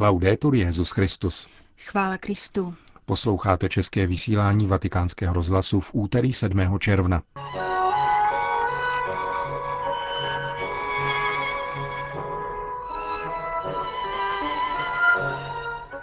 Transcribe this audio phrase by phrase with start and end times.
[0.00, 1.48] Laudetur Jezus Christus.
[1.78, 2.74] Chvála Kristu.
[3.06, 6.78] Posloucháte české vysílání Vatikánského rozhlasu v úterý 7.
[6.78, 7.22] června.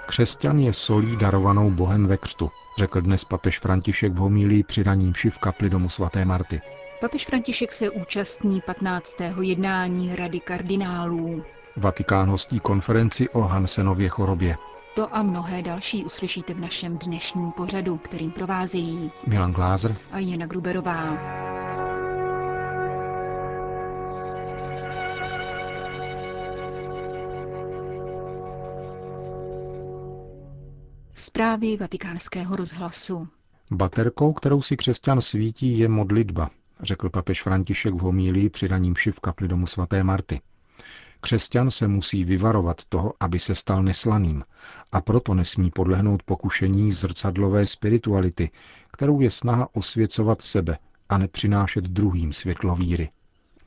[0.05, 5.13] Křesťan je solí darovanou Bohem ve křtu, řekl dnes papež František v homílii při raním
[5.29, 6.61] v kapli domu svaté Marty.
[7.01, 9.15] Papež František se účastní 15.
[9.41, 11.43] jednání Rady kardinálů.
[11.77, 14.57] Vatikán hostí konferenci o Hansenově chorobě.
[14.95, 20.45] To a mnohé další uslyšíte v našem dnešním pořadu, kterým provázejí Milan Glázer a Jana
[20.45, 21.17] Gruberová.
[31.13, 33.27] Zprávy vatikánského rozhlasu.
[33.71, 36.49] Baterkou, kterou si křesťan svítí, je modlitba,
[36.81, 40.41] řekl papež František v homílii při raním v kapli domu svaté Marty.
[41.21, 44.43] Křesťan se musí vyvarovat toho, aby se stal neslaným
[44.91, 48.51] a proto nesmí podlehnout pokušení zrcadlové spirituality,
[48.93, 50.77] kterou je snaha osvěcovat sebe
[51.09, 53.09] a nepřinášet druhým světlo víry.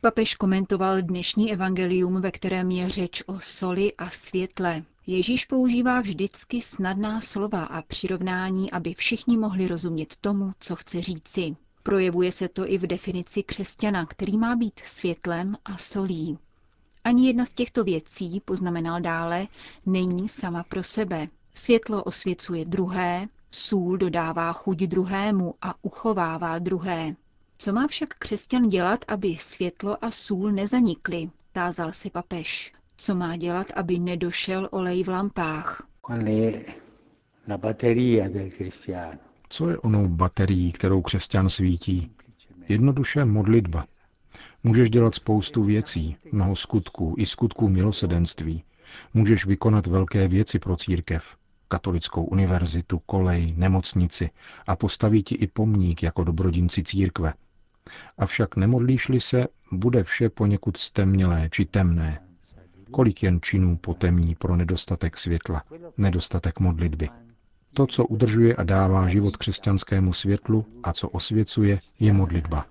[0.00, 4.82] Papež komentoval dnešní evangelium, ve kterém je řeč o soli a světle.
[5.06, 11.56] Ježíš používá vždycky snadná slova a přirovnání, aby všichni mohli rozumět tomu, co chce říci.
[11.82, 16.38] Projevuje se to i v definici křesťana, který má být světlem a solí.
[17.04, 19.46] Ani jedna z těchto věcí, poznamenal dále,
[19.86, 21.28] není sama pro sebe.
[21.54, 27.14] Světlo osvěcuje druhé, sůl dodává chuť druhému a uchovává druhé.
[27.58, 32.72] Co má však křesťan dělat, aby světlo a sůl nezanikly, tázal si papež.
[32.96, 35.86] Co má dělat, aby nedošel olej v lampách?
[39.48, 42.10] Co je onou baterií, kterou křesťan svítí?
[42.68, 43.86] Jednoduše modlitba.
[44.66, 48.64] Můžeš dělat spoustu věcí, mnoho skutků, i skutků milosedenství.
[49.14, 51.36] Můžeš vykonat velké věci pro církev,
[51.68, 54.30] katolickou univerzitu, kolej, nemocnici
[54.66, 57.32] a postaví ti i pomník jako dobrodinci církve.
[58.18, 62.20] Avšak nemodlíš-li se, bude vše poněkud stemnělé či temné.
[62.90, 65.62] Kolik jen činů potemní pro nedostatek světla,
[65.96, 67.08] nedostatek modlitby.
[67.74, 72.66] To, co udržuje a dává život křesťanskému světlu a co osvěcuje, je modlitba.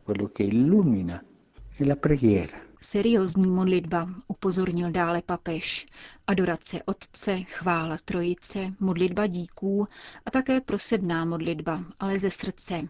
[2.81, 5.85] Seriózní modlitba, upozornil dále papež.
[6.28, 9.88] Adorace Otce, chvála Trojice, modlitba díků
[10.25, 12.81] a také prosebná modlitba, ale ze srdce.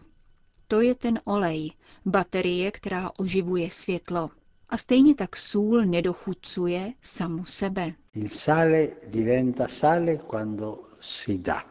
[0.68, 1.72] To je ten olej,
[2.06, 4.30] baterie, která oživuje světlo.
[4.68, 7.92] A stejně tak sůl nedochucuje samu sebe.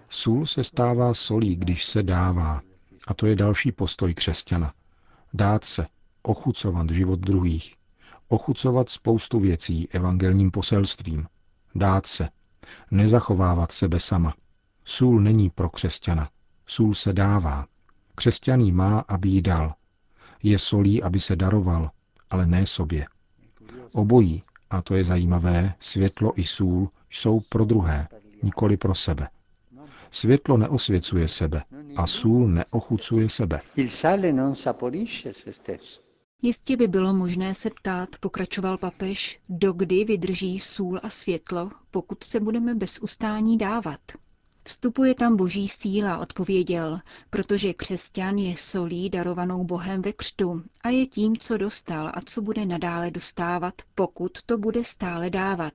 [0.09, 2.61] Sůl se stává solí, když se dává.
[3.07, 4.73] A to je další postoj křesťana.
[5.33, 5.87] Dát se,
[6.23, 7.75] ochucovat život druhých,
[8.27, 11.27] ochucovat spoustu věcí evangelním poselstvím,
[11.75, 12.29] dát se,
[12.91, 14.33] nezachovávat sebe sama.
[14.85, 16.29] Sůl není pro křesťana,
[16.67, 17.65] sůl se dává.
[18.15, 19.73] Křesťaný má, aby jí dal.
[20.43, 21.91] Je solí, aby se daroval,
[22.29, 23.05] ale ne sobě.
[23.91, 28.07] Obojí, a to je zajímavé, světlo i sůl jsou pro druhé,
[28.43, 29.29] nikoli pro sebe.
[30.11, 31.63] Světlo neosvěcuje sebe
[31.95, 33.61] a sůl neochucuje sebe.
[36.45, 42.39] Jistě by bylo možné se ptát, pokračoval papež, dokdy vydrží sůl a světlo, pokud se
[42.39, 43.99] budeme bez ustání dávat.
[44.63, 46.99] Vstupuje tam boží síla, odpověděl,
[47.29, 52.41] protože křesťan je solí darovanou Bohem ve křtu a je tím, co dostal a co
[52.41, 55.73] bude nadále dostávat, pokud to bude stále dávat,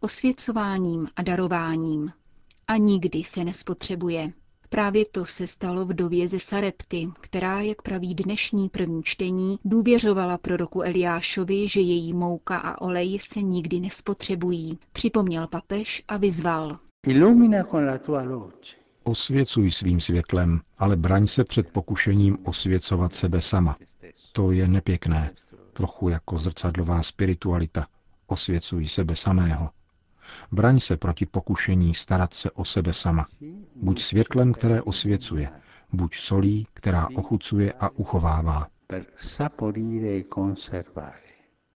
[0.00, 2.12] osvěcováním a darováním.
[2.68, 4.32] A nikdy se nespotřebuje.
[4.72, 10.82] Právě to se stalo vdově ze Sarepty, která, jak praví dnešní první čtení, důvěřovala proroku
[10.82, 14.78] Eliášovi, že její mouka a olej se nikdy nespotřebují.
[14.92, 16.78] Připomněl papež a vyzval.
[19.04, 23.76] Osvěcuj svým světlem, ale braň se před pokušením osvěcovat sebe sama.
[24.32, 25.30] To je nepěkné,
[25.72, 27.86] trochu jako zrcadlová spiritualita.
[28.26, 29.70] Osvěcuj sebe samého.
[30.52, 33.26] Braň se proti pokušení starat se o sebe sama.
[33.76, 35.50] Buď světlem, které osvěcuje,
[35.92, 38.66] buď solí, která ochucuje a uchovává.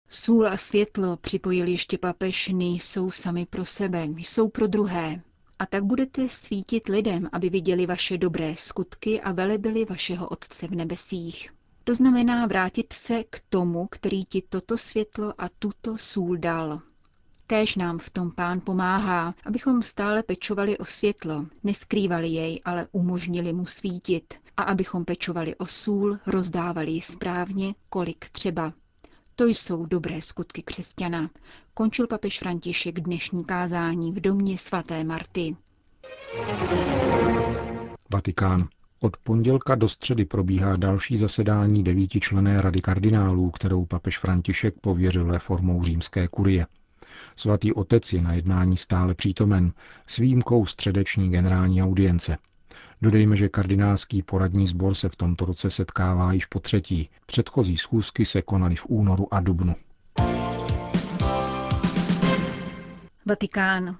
[0.08, 5.22] Sůl a světlo, připojil ještě papež, nejsou sami pro sebe, jsou pro druhé.
[5.58, 10.70] A tak budete svítit lidem, aby viděli vaše dobré skutky a velebili vašeho Otce v
[10.70, 11.50] nebesích.
[11.84, 16.82] To znamená vrátit se k tomu, který ti toto světlo a tuto sůl dal.
[17.52, 23.52] Kéž nám v tom pán pomáhá, abychom stále pečovali o světlo, neskrývali jej, ale umožnili
[23.52, 28.72] mu svítit a abychom pečovali o sůl, rozdávali ji správně, kolik třeba.
[29.36, 31.30] To jsou dobré skutky křesťana.
[31.74, 35.56] končil papež František dnešní kázání v domě svaté Marty.
[38.12, 38.68] Vatikán.
[39.00, 45.84] Od pondělka do středy probíhá další zasedání devítičlené rady kardinálů, kterou papež František pověřil reformou
[45.84, 46.66] římské kurie.
[47.36, 49.72] Svatý otec je na jednání stále přítomen,
[50.06, 52.38] s výjimkou středeční generální audience.
[53.02, 57.10] Dodejme, že kardinálský poradní sbor se v tomto roce setkává již po třetí.
[57.26, 59.74] Předchozí schůzky se konaly v únoru a dubnu.
[63.26, 63.96] Vatikán.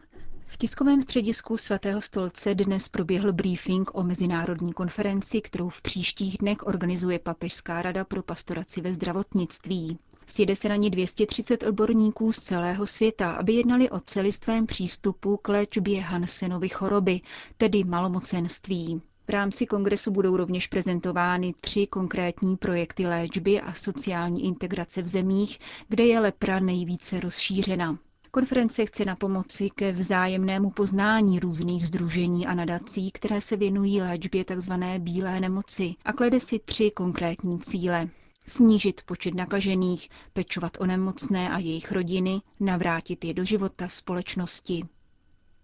[0.46, 6.66] V tiskovém středisku svatého stolce dnes proběhl briefing o mezinárodní konferenci, kterou v příštích dnech
[6.66, 9.98] organizuje Papežská rada pro pastoraci ve zdravotnictví.
[10.26, 15.48] Sjede se na ní 230 odborníků z celého světa, aby jednali o celistvém přístupu k
[15.48, 17.20] léčbě Hansenovy choroby,
[17.56, 19.02] tedy malomocenství.
[19.26, 25.58] V rámci kongresu budou rovněž prezentovány tři konkrétní projekty léčby a sociální integrace v zemích,
[25.88, 27.98] kde je lepra nejvíce rozšířena.
[28.30, 34.44] Konference chce na pomoci ke vzájemnému poznání různých združení a nadací, které se věnují léčbě
[34.44, 34.72] tzv.
[34.98, 38.08] bílé nemoci a klade si tři konkrétní cíle.
[38.46, 44.84] Snížit počet nakažených, pečovat o nemocné a jejich rodiny, navrátit je do života společnosti.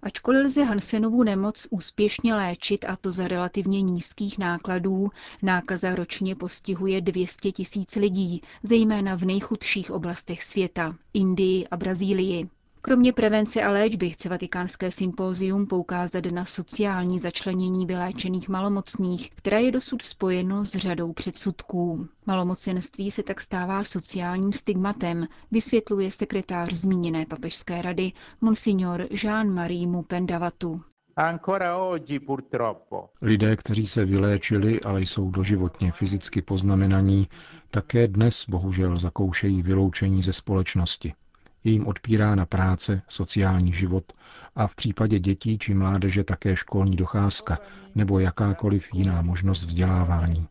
[0.03, 5.11] Ačkoliv lze Hansenovu nemoc úspěšně léčit a to za relativně nízkých nákladů,
[5.43, 12.49] nákaza ročně postihuje 200 tisíc lidí, zejména v nejchudších oblastech světa, Indii a Brazílii.
[12.89, 19.73] Kromě prevence a léčby chce vatikánské sympózium poukázat na sociální začlenění vyléčených malomocných, které je
[19.73, 22.09] dosud spojeno s řadou předsudků.
[22.27, 30.83] Malomocenství se tak stává sociálním stigmatem, vysvětluje sekretář zmíněné papežské rady Monsignor Jean-Marie Mupendavatu.
[33.23, 37.29] Lidé, kteří se vyléčili, ale jsou doživotně fyzicky poznamenaní,
[37.71, 41.15] také dnes bohužel zakoušejí vyloučení ze společnosti
[41.65, 44.13] je jim odpírána práce, sociální život
[44.57, 47.59] a v případě dětí či mládeže také školní docházka
[47.95, 50.47] nebo jakákoliv jiná možnost vzdělávání.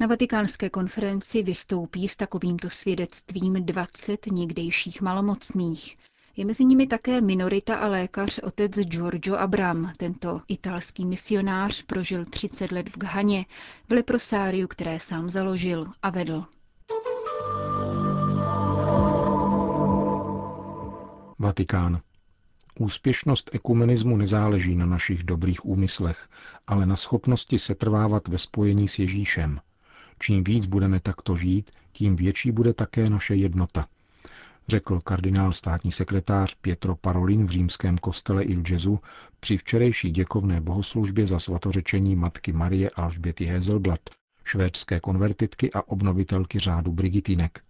[0.00, 5.96] Na vatikánské konferenci vystoupí s takovýmto svědectvím 20 někdejších malomocných.
[6.36, 9.92] Je mezi nimi také minorita a lékař otec Giorgio Abram.
[9.96, 13.46] Tento italský misionář prožil 30 let v Ghaně,
[13.88, 16.44] v leprosáriu, které sám založil a vedl.
[21.42, 22.00] Vatikán.
[22.78, 26.28] Úspěšnost ekumenismu nezáleží na našich dobrých úmyslech,
[26.66, 29.60] ale na schopnosti setrvávat ve spojení s Ježíšem.
[30.18, 33.86] Čím víc budeme takto žít, tím větší bude také naše jednota,
[34.68, 39.00] řekl kardinál státní sekretář Pietro Parolin v římském kostele Il Gesù
[39.40, 44.00] při včerejší děkovné bohoslužbě za svatořečení matky Marie Alžběty Hezelblad,
[44.44, 47.62] švédské konvertitky a obnovitelky řádu Brigitinek.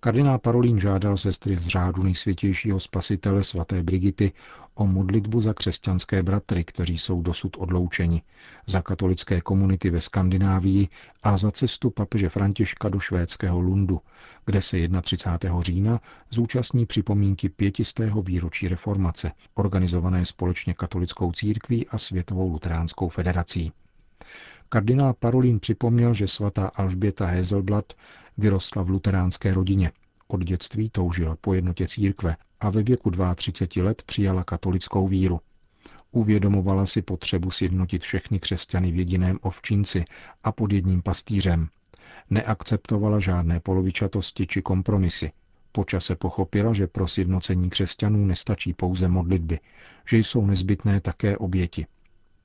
[0.00, 4.32] Kardinál Parolín žádal sestry z řádu nejsvětějšího spasitele svaté Brigity
[4.74, 8.22] o modlitbu za křesťanské bratry, kteří jsou dosud odloučeni,
[8.66, 10.88] za katolické komunity ve Skandinávii
[11.22, 14.00] a za cestu papeže Františka do švédského Lundu,
[14.46, 15.62] kde se 31.
[15.62, 16.00] října
[16.30, 23.72] zúčastní připomínky pětistého výročí reformace, organizované společně katolickou církví a Světovou luteránskou federací.
[24.68, 27.92] Kardinál Parolín připomněl, že svatá Alžběta Hezelblad
[28.38, 29.92] vyrostla v luteránské rodině.
[30.28, 35.40] Od dětství toužila po jednotě církve a ve věku 32 let přijala katolickou víru.
[36.12, 40.04] Uvědomovala si potřebu sjednotit všechny křesťany v jediném ovčinci
[40.44, 41.68] a pod jedním pastýřem.
[42.30, 45.32] Neakceptovala žádné polovičatosti či kompromisy.
[45.72, 49.60] Počase pochopila, že pro sjednocení křesťanů nestačí pouze modlitby,
[50.08, 51.86] že jsou nezbytné také oběti.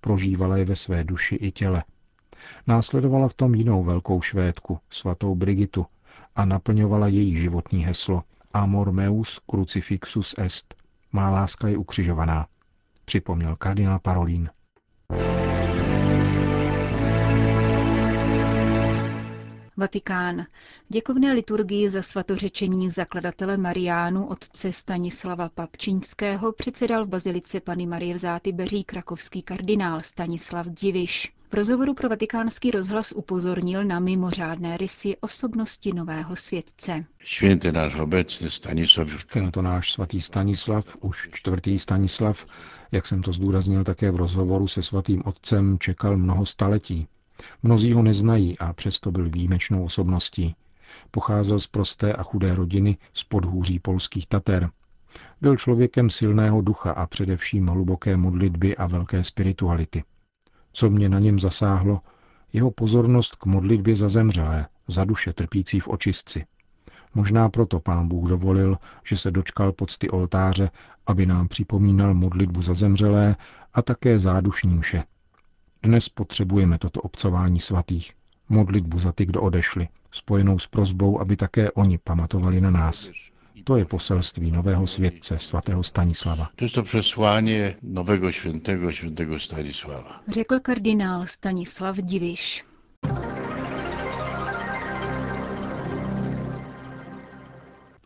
[0.01, 1.83] Prožívala je ve své duši i těle,
[2.67, 5.85] Následovala v tom jinou velkou švédku, svatou Brigitu,
[6.35, 10.75] a naplňovala její životní heslo Amor meus crucifixus est.
[11.11, 12.47] Má láska je ukřižovaná,
[13.05, 14.49] připomněl kardinál Parolín.
[19.77, 20.45] Vatikán.
[20.89, 28.51] Děkovné liturgii za svatořečení zakladatele Mariánu otce Stanislava Papčínského předsedal v bazilice Pany Marie v
[28.51, 31.33] Beří krakovský kardinál Stanislav Diviš.
[31.51, 37.05] V rozhovoru pro vatikánský rozhlas upozornil na mimořádné rysy osobnosti nového světce.
[39.33, 42.45] Tento náš svatý Stanislav, už čtvrtý Stanislav,
[42.91, 47.07] jak jsem to zdůraznil také v rozhovoru se svatým otcem, čekal mnoho staletí.
[47.63, 50.55] Mnozí ho neznají a přesto byl výjimečnou osobností.
[51.11, 54.69] Pocházel z prosté a chudé rodiny z podhůří polských Tater.
[55.41, 60.03] Byl člověkem silného ducha a především hluboké modlitby a velké spirituality.
[60.73, 62.01] Co mě na něm zasáhlo,
[62.53, 66.45] jeho pozornost k modlitbě za zemřelé, za duše trpící v očistci.
[67.13, 70.71] Možná proto pán Bůh dovolil, že se dočkal pocty oltáře,
[71.07, 73.35] aby nám připomínal modlitbu za zemřelé
[73.73, 75.03] a také zádušní mše.
[75.83, 78.13] Dnes potřebujeme toto obcování svatých,
[78.49, 83.11] modlitbu za ty, kdo odešli, spojenou s prozbou, aby také oni pamatovali na nás.
[83.63, 86.49] To je poselství nového světce, svatého Stanislava.
[86.55, 90.21] To je to přeslání nového světého, světého Stanislava.
[90.27, 92.65] Řekl kardinál Stanislav Diviš.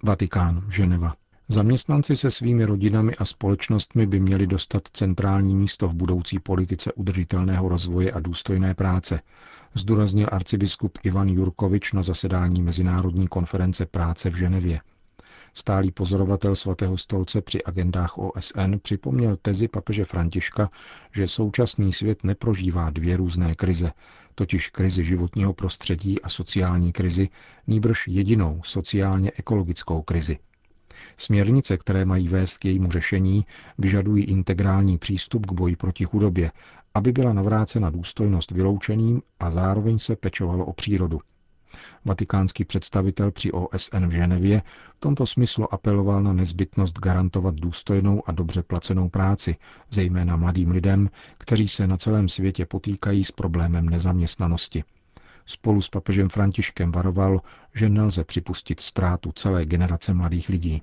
[0.04, 1.16] Vatikán, Ženeva.
[1.50, 7.70] Zaměstnanci se svými rodinami a společnostmi by měli dostat centrální místo v budoucí politice udržitelného
[7.70, 9.20] rozvoje a důstojné práce,
[9.74, 14.80] zdůraznil arcibiskup Ivan Jurkovič na zasedání Mezinárodní konference práce v Ženevě.
[15.58, 20.70] Stálý pozorovatel svatého stolce při agendách OSN připomněl tezi papeže Františka,
[21.16, 23.92] že současný svět neprožívá dvě různé krize,
[24.36, 27.30] totiž krizi životního prostředí a sociální krizi,
[27.68, 30.38] nýbrž jedinou sociálně ekologickou krizi.
[31.18, 33.46] Směrnice, které mají vést k jejímu řešení,
[33.78, 36.52] vyžadují integrální přístup k boji proti chudobě,
[36.94, 41.20] aby byla navrácena důstojnost vyloučeným a zároveň se pečovalo o přírodu.
[42.06, 44.62] Vatikánský představitel při OSN v Ženevě
[44.96, 49.56] v tomto smyslu apeloval na nezbytnost garantovat důstojnou a dobře placenou práci,
[49.90, 54.84] zejména mladým lidem, kteří se na celém světě potýkají s problémem nezaměstnanosti.
[55.46, 57.42] Spolu s papežem Františkem varoval,
[57.76, 60.82] že nelze připustit ztrátu celé generace mladých lidí.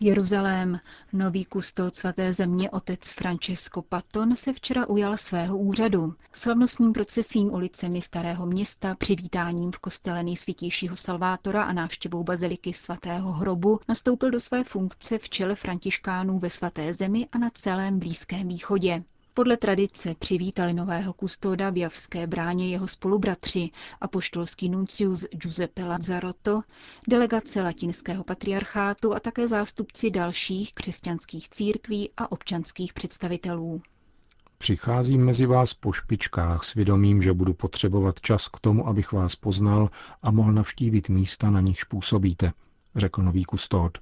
[0.00, 0.80] Jeruzalém.
[1.12, 6.14] Nový kustod svaté země otec Francesco Paton se včera ujal svého úřadu.
[6.32, 13.80] Slavnostním procesím ulicemi Starého města, přivítáním v kostele nejsvětějšího Salvátora a návštěvou baziliky svatého hrobu
[13.88, 19.04] nastoupil do své funkce v čele františkánů ve svaté zemi a na celém Blízkém východě.
[19.38, 26.60] Podle tradice přivítali nového kustoda v Javské bráně jeho spolubratři, apoštolský nuncius Giuseppe Lazzarotto,
[27.08, 33.82] delegace latinského patriarchátu a také zástupci dalších křesťanských církví a občanských představitelů.
[34.58, 39.36] Přicházím mezi vás po špičkách s vědomím, že budu potřebovat čas k tomu, abych vás
[39.36, 39.90] poznal
[40.22, 42.52] a mohl navštívit místa, na nichž působíte,
[42.96, 43.98] řekl nový kustód.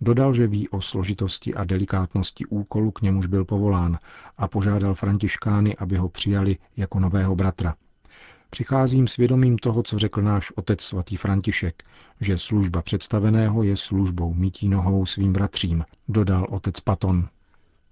[0.00, 3.98] Dodal, že ví o složitosti a delikátnosti úkolu, k němuž byl povolán
[4.38, 7.74] a požádal františkány, aby ho přijali jako nového bratra.
[8.50, 11.82] Přicházím svědomím toho, co řekl náš otec svatý František,
[12.20, 17.28] že služba představeného je službou mytí nohou svým bratřím, dodal otec Paton.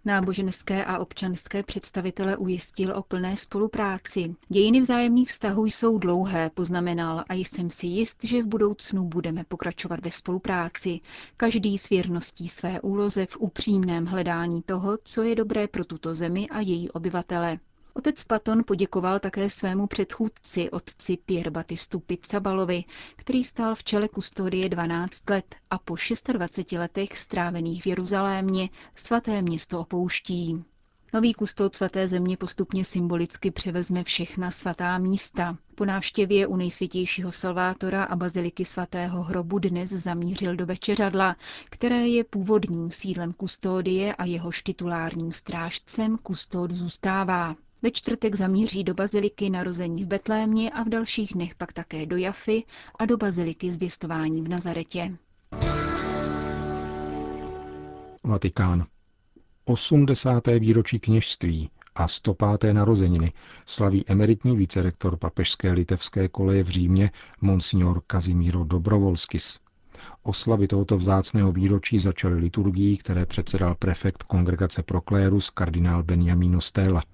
[0.09, 4.35] Náboženské a občanské představitele ujistil o plné spolupráci.
[4.49, 10.01] Dějiny vzájemných vztahů jsou dlouhé, poznamenal, a jsem si jist, že v budoucnu budeme pokračovat
[10.05, 11.01] ve spolupráci,
[11.37, 16.49] každý s věrností své úloze v upřímném hledání toho, co je dobré pro tuto zemi
[16.49, 17.59] a její obyvatele.
[17.99, 22.85] Otec Paton poděkoval také svému předchůdci, otci Pierre Batistu Pizzabalovi,
[23.17, 25.95] který stál v čele kustodie 12 let a po
[26.33, 30.65] 26 letech strávených v Jeruzalémě svaté město opouští.
[31.15, 35.57] Nový kustod svaté země postupně symbolicky převezme všechna svatá místa.
[35.75, 41.37] Po návštěvě u nejsvětějšího Salvátora a baziliky svatého hrobu dnes zamířil do večeřadla,
[41.71, 47.55] které je původním sídlem kustodie a jeho titulárním strážcem kustod zůstává.
[47.83, 52.17] Ve čtvrtek zamíří do baziliky narození v Betlémě a v dalších dnech pak také do
[52.17, 52.65] Jafy
[52.99, 55.17] a do baziliky zvěstování v Nazaretě.
[58.25, 58.87] Vatikán.
[59.65, 60.47] 80.
[60.59, 62.73] výročí kněžství a 105.
[62.73, 63.33] narozeniny
[63.67, 69.59] slaví emeritní vicerektor papežské litevské koleje v Římě monsignor Kazimíro Dobrovolskis.
[70.23, 77.03] Oslavy tohoto vzácného výročí začaly liturgií, které předsedal prefekt kongregace Proklérus kardinál Benjamino Stella–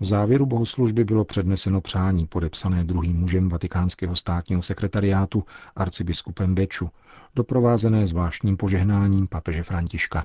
[0.00, 5.44] v závěru bohoslužby bylo předneseno přání podepsané druhým mužem vatikánského státního sekretariátu
[5.76, 6.90] arcibiskupem Beču,
[7.36, 10.24] doprovázené zvláštním požehnáním papeže Františka.